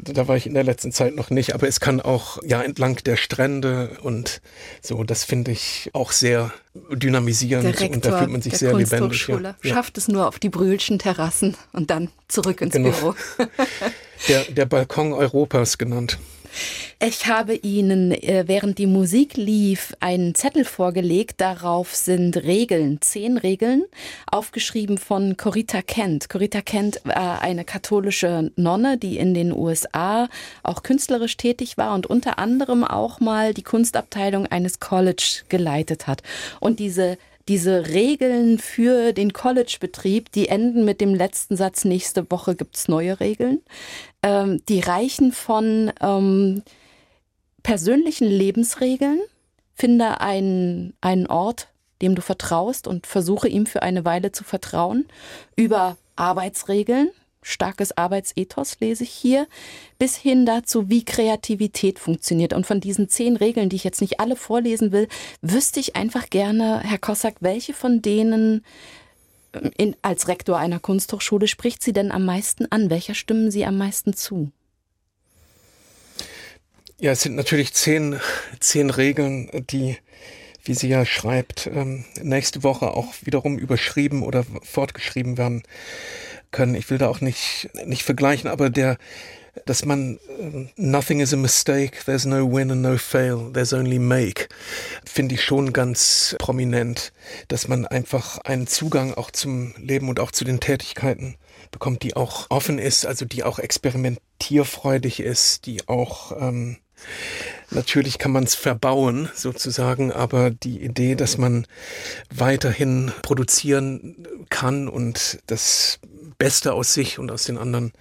[0.00, 2.96] Da war ich in der letzten Zeit noch nicht, aber es kann auch ja entlang
[3.04, 4.40] der Strände und
[4.80, 6.52] so, das finde ich auch sehr
[6.90, 9.28] dynamisierend und da fühlt man sich sehr lebendig.
[9.28, 9.54] Ja.
[9.62, 12.90] Schafft es nur auf die Brühlschen Terrassen und dann zurück ins genau.
[12.90, 13.14] Büro.
[14.28, 16.18] der, der Balkon Europas genannt.
[17.00, 21.40] Ich habe Ihnen, äh, während die Musik lief, einen Zettel vorgelegt.
[21.40, 23.84] Darauf sind Regeln, zehn Regeln,
[24.30, 26.28] aufgeschrieben von Corita Kent.
[26.28, 30.28] Corita Kent war eine katholische Nonne, die in den USA
[30.62, 36.22] auch künstlerisch tätig war und unter anderem auch mal die Kunstabteilung eines College geleitet hat.
[36.60, 37.16] Und diese
[37.48, 43.20] diese Regeln für den College-Betrieb, die enden mit dem letzten Satz, nächste Woche gibt's neue
[43.20, 43.62] Regeln.
[44.22, 46.62] Ähm, die reichen von ähm,
[47.62, 49.20] persönlichen Lebensregeln,
[49.74, 51.68] finde einen, einen Ort,
[52.02, 55.06] dem du vertraust und versuche ihm für eine Weile zu vertrauen,
[55.56, 57.10] über Arbeitsregeln,
[57.42, 59.46] starkes Arbeitsethos lese ich hier,
[59.98, 62.52] bis hin dazu, wie Kreativität funktioniert.
[62.52, 65.08] Und von diesen zehn Regeln, die ich jetzt nicht alle vorlesen will,
[65.42, 68.64] wüsste ich einfach gerne, Herr Kossack, welche von denen
[69.52, 72.90] ähm, in, als Rektor einer Kunsthochschule spricht Sie denn am meisten an?
[72.90, 74.50] Welcher stimmen Sie am meisten zu?
[77.00, 78.18] Ja, es sind natürlich zehn,
[78.58, 79.96] zehn Regeln, die,
[80.64, 85.62] wie sie ja schreibt, ähm, nächste Woche auch wiederum überschrieben oder fortgeschrieben werden
[86.50, 86.74] können.
[86.74, 88.98] Ich will da auch nicht, nicht vergleichen, aber der,
[89.66, 93.98] dass man äh, nothing is a mistake, there's no win and no fail, there's only
[93.98, 94.48] make,
[95.04, 97.12] finde ich schon ganz prominent,
[97.48, 101.36] dass man einfach einen Zugang auch zum Leben und auch zu den Tätigkeiten
[101.70, 106.78] bekommt, die auch offen ist, also die auch experimentierfreudig ist, die auch ähm,
[107.70, 111.66] Natürlich kann man es verbauen, sozusagen, aber die Idee, dass man
[112.34, 116.00] weiterhin produzieren kann und das
[116.38, 117.92] Beste aus sich und aus den anderen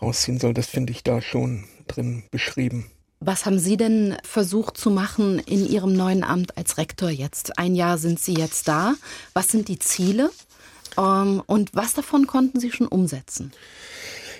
[0.00, 2.90] rausziehen soll, das finde ich da schon drin beschrieben.
[3.20, 7.58] Was haben Sie denn versucht zu machen in Ihrem neuen Amt als Rektor jetzt?
[7.58, 8.94] Ein Jahr sind Sie jetzt da.
[9.32, 10.30] Was sind die Ziele?
[10.98, 13.52] Ähm, und was davon konnten Sie schon umsetzen?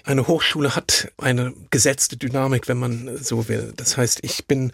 [0.07, 3.72] Eine Hochschule hat eine gesetzte Dynamik, wenn man so will.
[3.74, 4.70] Das heißt, ich bin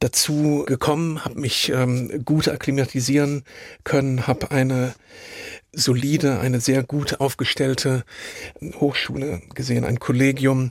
[0.00, 3.44] dazu gekommen, habe mich ähm, gut akklimatisieren
[3.84, 4.94] können, habe eine
[5.76, 8.04] solide, eine sehr gut aufgestellte
[8.80, 10.70] Hochschule gesehen, ein Kollegium,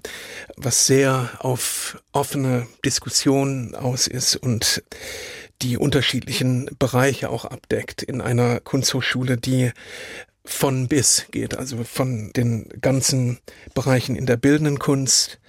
[0.57, 4.83] was sehr auf offene Diskussionen aus ist und
[5.61, 9.71] die unterschiedlichen Bereiche auch abdeckt in einer Kunsthochschule, die
[10.45, 13.39] von bis geht, also von den ganzen
[13.73, 15.39] Bereichen in der bildenden Kunst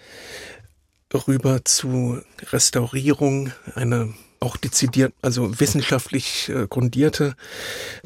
[1.26, 7.34] rüber zu Restaurierung, eine auch dezidiert, also wissenschaftlich äh, grundierte,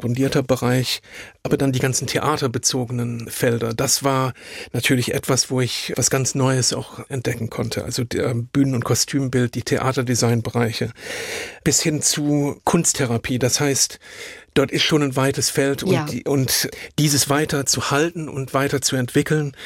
[0.01, 1.03] grundierter Bereich,
[1.49, 3.73] aber dann die ganzen theaterbezogenen Felder.
[3.73, 4.35] Das war
[4.75, 7.85] natürlich etwas, wo ich was ganz Neues auch entdecken konnte.
[7.85, 10.93] Also der Bühnen- und Kostümbild, die Theaterdesignbereiche,
[11.65, 13.39] bis hin zu Kunsttherapie.
[13.39, 13.99] Das heißt,
[14.53, 16.05] dort ist schon ein weites Feld und, ja.
[16.05, 19.57] die, und dieses weiter zu halten und weiter zu entwickeln,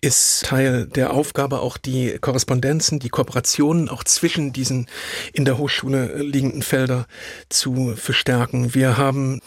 [0.00, 4.88] ist Teil der Aufgabe, auch die Korrespondenzen, die Kooperationen auch zwischen diesen
[5.32, 7.06] in der Hochschule liegenden Felder
[7.48, 8.74] zu verstärken.
[8.74, 9.40] Wir haben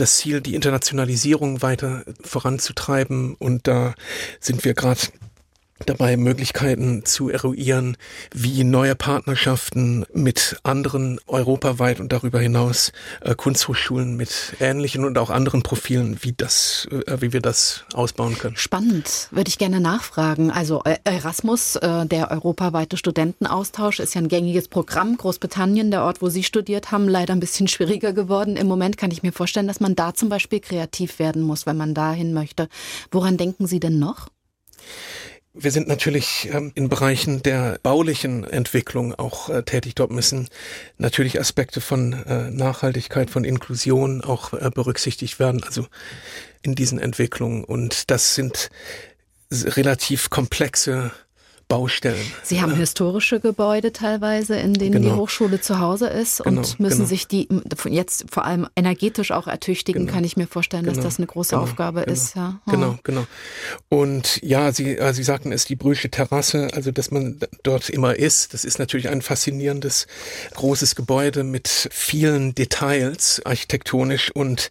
[0.00, 3.34] das Ziel, die Internationalisierung weiter voranzutreiben.
[3.34, 3.94] Und da
[4.40, 5.00] sind wir gerade
[5.86, 7.96] dabei Möglichkeiten zu eruieren,
[8.34, 15.30] wie neue Partnerschaften mit anderen europaweit und darüber hinaus äh, Kunsthochschulen mit ähnlichen und auch
[15.30, 18.56] anderen Profilen, wie das, äh, wie wir das ausbauen können.
[18.56, 20.50] Spannend, würde ich gerne nachfragen.
[20.50, 25.16] Also äh, Erasmus, äh, der europaweite Studentenaustausch, ist ja ein gängiges Programm.
[25.16, 28.56] Großbritannien, der Ort, wo Sie studiert haben, leider ein bisschen schwieriger geworden.
[28.56, 31.76] Im Moment kann ich mir vorstellen, dass man da zum Beispiel kreativ werden muss, wenn
[31.76, 32.68] man dahin möchte.
[33.10, 34.28] Woran denken Sie denn noch?
[35.60, 39.96] Wir sind natürlich ähm, in Bereichen der baulichen Entwicklung auch äh, tätig.
[39.96, 40.48] Dort müssen
[40.98, 45.86] natürlich Aspekte von äh, Nachhaltigkeit, von Inklusion auch äh, berücksichtigt werden, also
[46.62, 47.64] in diesen Entwicklungen.
[47.64, 48.70] Und das sind
[49.50, 51.10] relativ komplexe
[51.68, 52.24] Baustellen.
[52.42, 55.14] Sie haben historische Gebäude teilweise, in denen genau.
[55.14, 57.08] die Hochschule zu Hause ist genau, und müssen genau.
[57.08, 57.46] sich die
[57.84, 60.14] jetzt vor allem energetisch auch ertüchtigen, genau.
[60.14, 61.04] kann ich mir vorstellen, dass genau.
[61.04, 61.62] das eine große genau.
[61.64, 62.34] Aufgabe ist.
[62.36, 62.58] Ja.
[62.70, 63.26] Genau, genau.
[63.90, 68.16] Und ja, Sie, äh, Sie sagten es, die Brüsche Terrasse, also dass man dort immer
[68.16, 70.06] ist, das ist natürlich ein faszinierendes,
[70.54, 74.70] großes Gebäude mit vielen Details architektonisch und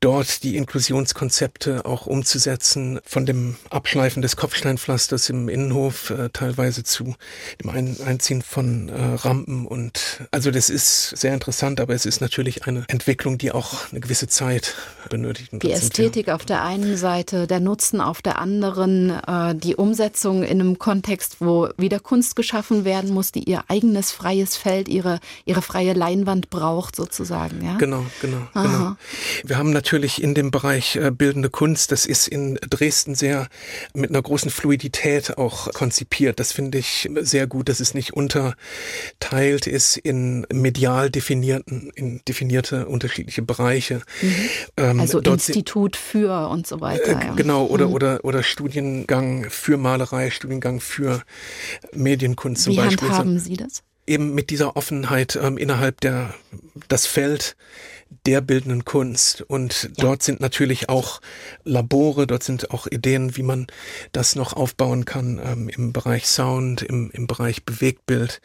[0.00, 7.14] dort die Inklusionskonzepte auch umzusetzen, von dem Abschleifen des Kopfsteinpflasters im Innenhof äh, teilweise zu
[7.62, 12.66] dem Einziehen von äh, Rampen und also das ist sehr interessant, aber es ist natürlich
[12.66, 14.74] eine Entwicklung, die auch eine gewisse Zeit
[15.10, 15.50] benötigt.
[15.52, 20.60] Die Ästhetik auf der einen Seite, der Nutzen auf der anderen, äh, die Umsetzung in
[20.60, 25.62] einem Kontext, wo wieder Kunst geschaffen werden muss, die ihr eigenes freies Feld, ihre, ihre
[25.62, 27.64] freie Leinwand braucht sozusagen.
[27.64, 27.76] Ja?
[27.78, 28.96] Genau, genau, genau.
[29.44, 33.48] Wir haben natürlich in dem Bereich äh, bildende Kunst, das ist in Dresden sehr
[33.92, 36.40] mit einer großen Fluidität auch konzipiert gruppiert.
[36.40, 42.86] Das finde ich sehr gut, dass es nicht unterteilt ist in medial definierten, in definierte
[42.86, 44.02] unterschiedliche Bereiche.
[44.22, 44.34] Mhm.
[44.76, 47.20] Ähm, also Institut für und so weiter.
[47.20, 47.94] Äh, genau, oder, mhm.
[47.94, 51.22] oder, oder Studiengang für Malerei, Studiengang für
[51.92, 53.08] Medienkunst zum Wie Beispiel.
[53.08, 53.82] Wie handhaben Sie das?
[54.06, 56.34] Eben mit dieser Offenheit ähm, innerhalb der,
[56.88, 57.56] das Feld
[58.26, 59.42] der bildenden Kunst.
[59.42, 59.90] Und ja.
[59.96, 61.20] dort sind natürlich auch
[61.64, 63.66] Labore, dort sind auch Ideen, wie man
[64.12, 68.40] das noch aufbauen kann ähm, im Bereich Sound, im, im Bereich Bewegtbild,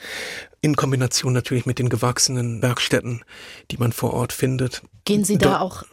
[0.61, 3.23] in Kombination natürlich mit den gewachsenen Werkstätten,
[3.71, 4.81] die man vor Ort findet.
[5.05, 5.83] Gehen Sie da auch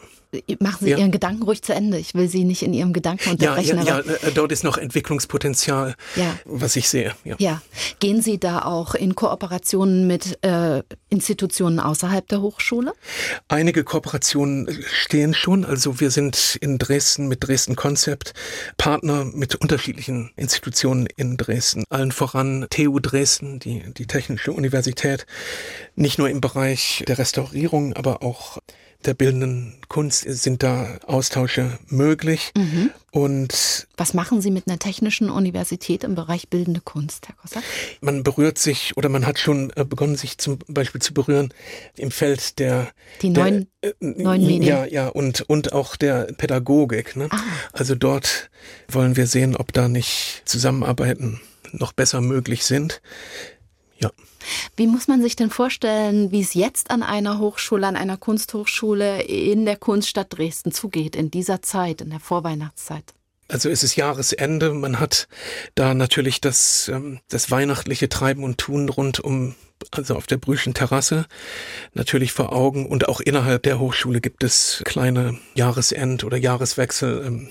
[0.60, 0.98] Machen Sie ja.
[0.98, 1.98] Ihren Gedanken ruhig zu Ende.
[1.98, 3.78] Ich will Sie nicht in Ihrem Gedanken unterbrechen.
[3.84, 5.96] Ja, ja, ja dort ist noch Entwicklungspotenzial,
[6.44, 7.14] was ich sehe.
[7.24, 7.34] Ja.
[7.38, 7.62] ja.
[7.98, 12.92] Gehen Sie da auch in Kooperationen mit äh, Institutionen außerhalb der Hochschule?
[13.48, 15.64] Einige Kooperationen stehen schon.
[15.64, 18.32] Also wir sind in Dresden mit Dresden Konzept
[18.76, 21.82] Partner mit unterschiedlichen Institutionen in Dresden.
[21.90, 25.26] Allen voran TU Dresden, die, die Technische Universität.
[25.96, 28.58] Nicht nur im Bereich der Restaurierung, aber auch
[29.04, 32.52] der bildenden Kunst sind da Austausche möglich.
[32.56, 32.90] Mhm.
[33.12, 37.64] Und was machen Sie mit einer technischen Universität im Bereich bildende Kunst, Herr Kossack?
[38.00, 41.52] Man berührt sich oder man hat schon äh, begonnen, sich zum Beispiel zu berühren
[41.96, 44.62] im Feld der die neuen, der, äh, neuen Medien.
[44.62, 47.16] Ja, ja und und auch der Pädagogik.
[47.16, 47.28] Ne?
[47.30, 47.38] Ah.
[47.72, 48.50] Also dort
[48.88, 51.40] wollen wir sehen, ob da nicht Zusammenarbeiten
[51.72, 53.00] noch besser möglich sind.
[53.98, 54.10] Ja.
[54.76, 59.22] Wie muss man sich denn vorstellen, wie es jetzt an einer Hochschule, an einer Kunsthochschule
[59.22, 63.04] in der Kunststadt Dresden zugeht, in dieser Zeit, in der Vorweihnachtszeit?
[63.48, 65.26] Also es ist Jahresende, man hat
[65.74, 69.56] da natürlich das, ähm, das weihnachtliche Treiben und Tun rund um
[69.92, 71.26] also auf der Brüschen Terrasse
[71.94, 77.24] natürlich vor Augen und auch innerhalb der Hochschule gibt es kleine Jahresend- oder Jahreswechsel.
[77.26, 77.50] Ähm,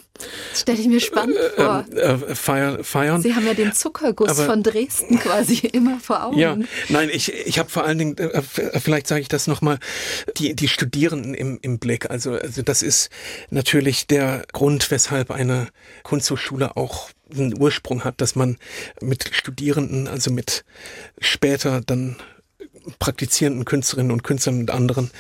[0.54, 1.86] stelle ich mir spannend äh, vor.
[1.92, 3.22] Äh, feier, feiern.
[3.22, 6.38] Sie haben ja den Zuckerguss Aber, von Dresden quasi immer vor Augen.
[6.38, 6.58] Ja,
[6.90, 9.80] nein, ich, ich habe vor allen Dingen, äh, vielleicht sage ich das nochmal,
[10.38, 12.10] die, die Studierenden im, im Blick.
[12.10, 13.10] Also, also das ist
[13.50, 15.68] natürlich der Grund, weshalb eine
[16.04, 18.58] Kunsthochschule auch einen Ursprung hat, dass man
[19.02, 20.64] mit Studierenden, also mit
[21.20, 22.16] später dann
[22.98, 25.12] praktizierenden Künstlerinnen und Künstlern und anderen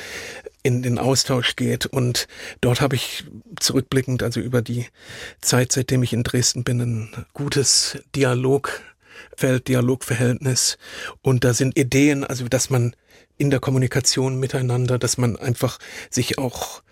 [0.63, 1.85] in den Austausch geht.
[1.85, 2.27] Und
[2.61, 3.25] dort habe ich
[3.59, 4.87] zurückblickend, also über die
[5.41, 10.77] Zeit, seitdem ich in Dresden bin, ein gutes Dialogfeld, Dialogverhältnis.
[11.21, 12.95] Und da sind Ideen, also dass man
[13.37, 16.83] in der Kommunikation miteinander, dass man einfach sich auch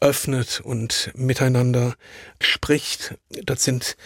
[0.00, 1.94] öffnet und miteinander
[2.40, 3.18] spricht.
[3.44, 3.96] Das sind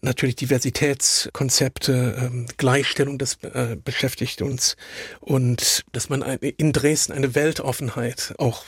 [0.00, 4.76] natürlich Diversitätskonzepte, ähm, Gleichstellung, das äh, beschäftigt uns.
[5.20, 8.64] Und dass man in Dresden eine Weltoffenheit auch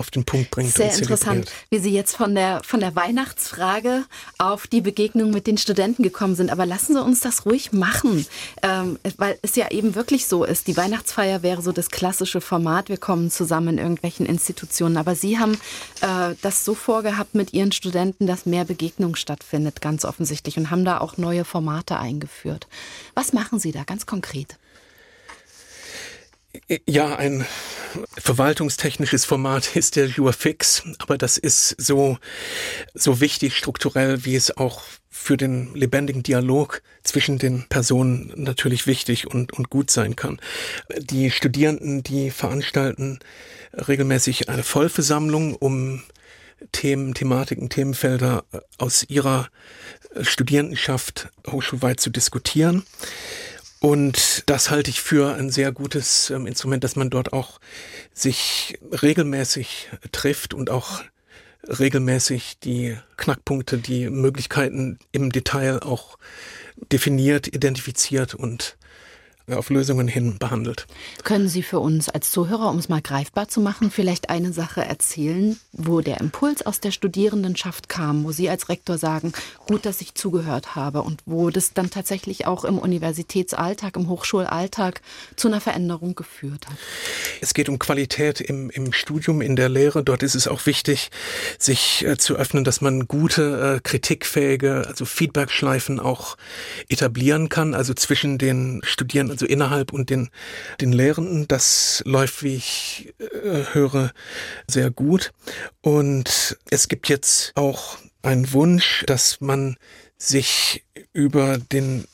[0.00, 0.74] auf den Punkt bringt.
[0.74, 4.04] Sehr interessant, wie Sie jetzt von der, von der Weihnachtsfrage
[4.38, 6.50] auf die Begegnung mit den Studenten gekommen sind.
[6.50, 8.26] Aber lassen Sie uns das ruhig machen,
[8.62, 10.66] ähm, weil es ja eben wirklich so ist.
[10.66, 12.88] Die Weihnachtsfeier wäre so das klassische Format.
[12.88, 14.96] Wir kommen zusammen in irgendwelchen Institutionen.
[14.96, 15.54] Aber Sie haben
[16.00, 20.84] äh, das so vorgehabt mit Ihren Studenten, dass mehr Begegnung stattfindet, ganz offensichtlich, und haben
[20.84, 22.66] da auch neue Formate eingeführt.
[23.14, 24.56] Was machen Sie da ganz konkret?
[26.86, 27.46] Ja, ein
[28.18, 32.18] verwaltungstechnisches Format ist der Jurfix, aber das ist so,
[32.94, 39.26] so wichtig strukturell, wie es auch für den lebendigen Dialog zwischen den Personen natürlich wichtig
[39.26, 40.40] und, und gut sein kann.
[40.98, 43.18] Die Studierenden, die veranstalten
[43.72, 46.02] regelmäßig eine Vollversammlung, um
[46.72, 48.44] Themen, Thematiken, Themenfelder
[48.78, 49.48] aus ihrer
[50.20, 52.84] Studierendenschaft hochschulweit zu diskutieren.
[53.80, 57.60] Und das halte ich für ein sehr gutes ähm, Instrument, dass man dort auch
[58.12, 61.02] sich regelmäßig trifft und auch
[61.66, 66.18] regelmäßig die Knackpunkte, die Möglichkeiten im Detail auch
[66.92, 68.76] definiert, identifiziert und
[69.58, 70.86] auf Lösungen hin behandelt.
[71.24, 74.84] Können Sie für uns als Zuhörer, um es mal greifbar zu machen, vielleicht eine Sache
[74.84, 79.32] erzählen, wo der Impuls aus der Studierendenschaft kam, wo Sie als Rektor sagen,
[79.66, 85.00] gut, dass ich zugehört habe und wo das dann tatsächlich auch im Universitätsalltag, im Hochschulalltag
[85.36, 86.76] zu einer Veränderung geführt hat?
[87.40, 90.02] Es geht um Qualität im, im Studium, in der Lehre.
[90.02, 91.10] Dort ist es auch wichtig,
[91.58, 96.36] sich äh, zu öffnen, dass man gute, äh, kritikfähige, also Feedbackschleifen auch
[96.88, 100.28] etablieren kann, also zwischen den Studierenden also innerhalb und den,
[100.80, 101.48] den Lehrenden.
[101.48, 104.12] Das läuft, wie ich äh, höre,
[104.66, 105.32] sehr gut.
[105.80, 109.76] Und es gibt jetzt auch einen Wunsch, dass man
[110.18, 112.04] sich über den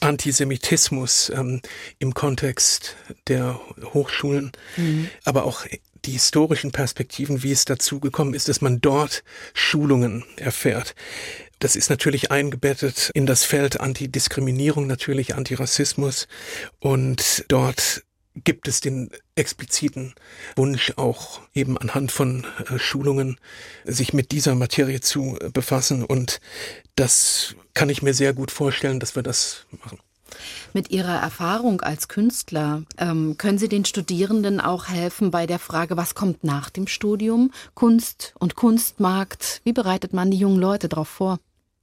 [0.00, 1.60] Antisemitismus ähm,
[2.00, 2.96] im Kontext
[3.28, 3.60] der
[3.94, 5.08] Hochschulen, mhm.
[5.24, 5.64] aber auch
[6.04, 10.94] die historischen Perspektiven, wie es dazu gekommen ist, dass man dort Schulungen erfährt.
[11.58, 16.26] Das ist natürlich eingebettet in das Feld Antidiskriminierung, natürlich Antirassismus.
[16.80, 18.02] Und dort
[18.34, 20.14] gibt es den expliziten
[20.56, 23.38] Wunsch auch eben anhand von äh, Schulungen
[23.84, 26.04] sich mit dieser Materie zu äh, befassen.
[26.04, 26.40] Und
[26.96, 29.98] das kann ich mir sehr gut vorstellen, dass wir das machen.
[30.72, 35.96] Mit Ihrer Erfahrung als Künstler ähm, können Sie den Studierenden auch helfen bei der Frage,
[35.96, 37.50] was kommt nach dem Studium?
[37.74, 39.60] Kunst und Kunstmarkt.
[39.64, 41.38] Wie bereitet man die jungen Leute darauf vor?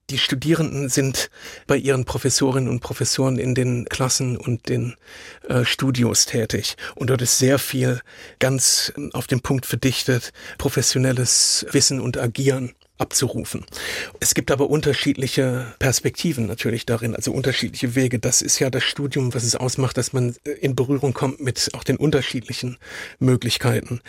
[0.09, 1.29] Die Studierenden sind
[1.67, 4.95] bei ihren Professorinnen und Professoren in den Klassen und den
[5.47, 6.77] äh, Studios tätig.
[6.95, 8.01] Und dort ist sehr viel
[8.39, 13.65] ganz auf den Punkt verdichtet, professionelles Wissen und Agieren abzurufen.
[14.19, 18.19] Es gibt aber unterschiedliche Perspektiven natürlich darin, also unterschiedliche Wege.
[18.19, 21.69] Das ist ja das Studium, was es ausmacht, dass man äh, in Berührung kommt mit
[21.73, 22.77] auch den unterschiedlichen
[23.19, 24.01] Möglichkeiten.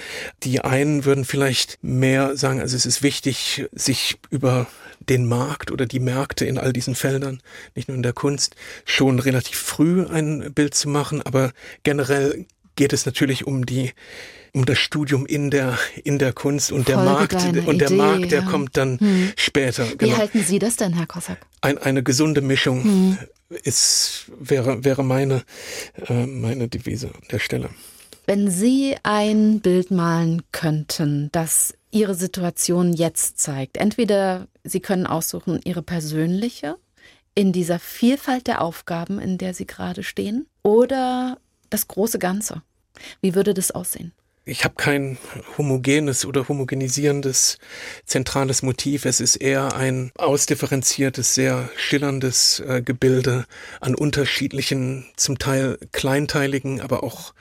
[0.43, 4.67] Die einen würden vielleicht mehr sagen, also es ist wichtig, sich über
[5.09, 7.41] den Markt oder die Märkte in all diesen Feldern,
[7.75, 11.53] nicht nur in der Kunst, schon relativ früh ein Bild zu machen, aber
[11.85, 13.93] generell geht es natürlich um die
[14.53, 18.33] um das Studium in der in der Kunst und der Markt und der Idee, Markt,
[18.33, 18.47] der ja.
[18.47, 19.33] kommt dann hm.
[19.37, 19.85] später.
[19.85, 20.13] Genau.
[20.13, 21.39] Wie halten Sie das denn, Herr Kossack?
[21.61, 23.19] Ein, eine gesunde Mischung hm.
[23.63, 25.43] ist wäre wäre meine
[26.09, 27.71] äh, meine Devise an der Stelle.
[28.27, 35.61] Wenn Sie ein Bild malen könnten, das Ihre Situation jetzt zeigt, entweder Sie können aussuchen
[35.65, 36.77] Ihre persönliche
[37.35, 41.39] in dieser Vielfalt der Aufgaben, in der Sie gerade stehen, oder
[41.71, 42.63] das große Ganze.
[43.21, 44.13] Wie würde das aussehen?
[44.47, 45.19] Ich habe kein
[45.59, 47.59] homogenes oder homogenisierendes
[48.07, 49.05] zentrales Motiv.
[49.05, 53.45] Es ist eher ein ausdifferenziertes, sehr schillerndes äh, Gebilde
[53.81, 57.35] an unterschiedlichen, zum Teil kleinteiligen, aber auch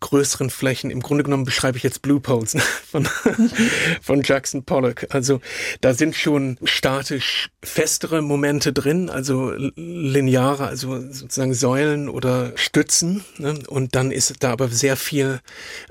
[0.00, 0.90] größeren Flächen.
[0.90, 2.56] Im Grunde genommen beschreibe ich jetzt Blue Poles
[2.90, 3.06] von,
[4.00, 5.06] von Jackson Pollock.
[5.10, 5.40] Also
[5.82, 13.24] da sind schon statisch festere Momente drin, also lineare, also sozusagen Säulen oder Stützen.
[13.36, 13.58] Ne?
[13.68, 15.40] Und dann ist da aber sehr viel,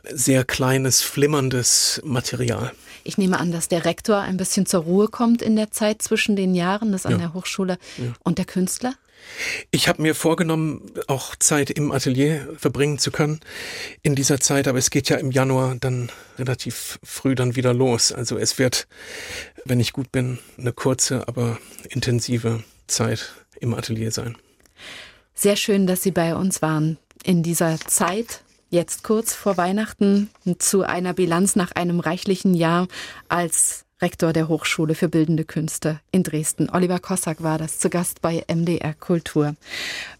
[0.04, 2.72] sehr kleines, flimmerndes Material.
[3.04, 6.36] Ich nehme an, dass der Rektor ein bisschen zur Ruhe kommt in der Zeit zwischen
[6.36, 7.18] den Jahren, das an ja.
[7.20, 8.14] der Hochschule ja.
[8.24, 8.94] und der Künstler?
[9.72, 13.40] Ich habe mir vorgenommen, auch Zeit im Atelier verbringen zu können
[14.02, 18.12] in dieser Zeit, aber es geht ja im Januar dann relativ früh dann wieder los.
[18.12, 18.88] Also es wird,
[19.66, 24.38] wenn ich gut bin, eine kurze, aber intensive Zeit im Atelier sein.
[25.34, 30.84] Sehr schön, dass Sie bei uns waren in dieser Zeit jetzt kurz vor Weihnachten zu
[30.84, 32.88] einer Bilanz nach einem reichlichen Jahr
[33.30, 36.70] als Rektor der Hochschule für Bildende Künste in Dresden.
[36.70, 39.56] Oliver Kossack war das zu Gast bei MDR Kultur.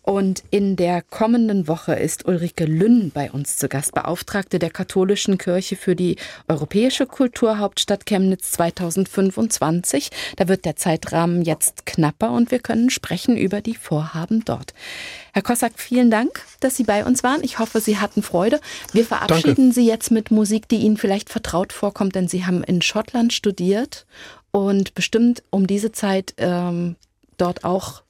[0.02, 5.38] Und in der kommenden Woche ist Ulrike Lünn bei uns zu Gast, Beauftragte der Katholischen
[5.38, 6.16] Kirche für die
[6.48, 10.10] Europäische Kulturhauptstadt Chemnitz 2025.
[10.38, 14.74] Da wird der Zeitrahmen jetzt knapper und wir können sprechen über die Vorhaben dort.
[15.38, 17.44] Herr Kossack, vielen Dank, dass Sie bei uns waren.
[17.44, 18.60] Ich hoffe, Sie hatten Freude.
[18.92, 19.74] Wir verabschieden Danke.
[19.74, 24.08] Sie jetzt mit Musik, die Ihnen vielleicht vertraut vorkommt, denn Sie haben in Schottland studiert
[24.50, 26.96] und bestimmt um diese Zeit ähm,
[27.38, 28.02] dort auch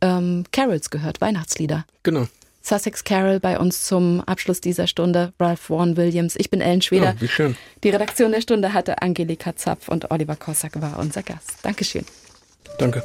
[0.00, 1.86] ähm, Carols gehört, Weihnachtslieder.
[2.02, 2.26] Genau.
[2.62, 6.34] Sussex Carol bei uns zum Abschluss dieser Stunde, Ralph Vaughan Williams.
[6.36, 7.14] Ich bin Ellen Schweder.
[7.16, 7.56] Oh, wie schön.
[7.84, 11.58] Die Redaktion der Stunde hatte Angelika Zapf und Oliver Kossack war unser Gast.
[11.62, 12.04] Dankeschön.
[12.80, 13.04] Danke.